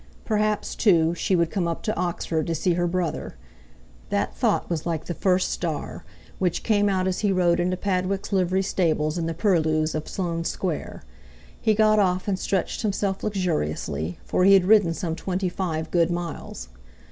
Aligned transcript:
Perhaps, 0.25 0.73
too, 0.73 1.13
she 1.13 1.35
would 1.35 1.51
come 1.51 1.67
up 1.67 1.83
to 1.83 1.95
Oxford 1.95 2.47
to 2.47 2.55
see 2.55 2.73
her 2.73 2.87
brother. 2.87 3.35
That 4.09 4.35
thought 4.35 4.67
was 4.67 4.83
like 4.87 5.05
the 5.05 5.13
first 5.13 5.49
star, 5.51 6.03
which 6.39 6.63
came 6.63 6.89
out 6.89 7.07
as 7.07 7.19
he 7.19 7.31
rode 7.31 7.59
into 7.59 7.77
Padwick's 7.77 8.33
livery 8.33 8.63
stables 8.63 9.19
in 9.19 9.27
the 9.27 9.35
purlieus 9.35 9.93
of 9.93 10.07
Sloane 10.07 10.43
Square. 10.43 11.03
He 11.61 11.75
got 11.75 11.99
off 11.99 12.27
and 12.27 12.39
stretched 12.39 12.81
himself 12.81 13.23
luxuriously, 13.23 14.17
for 14.25 14.43
he 14.43 14.55
had 14.55 14.65
ridden 14.65 14.95
some 14.95 15.15
twenty 15.15 15.49
five 15.49 15.91
good 15.91 16.09
miles. 16.09 16.69